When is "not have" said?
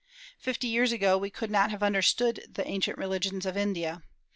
1.51-1.83